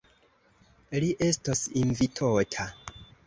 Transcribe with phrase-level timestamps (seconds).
[1.03, 2.67] Li estos invitota.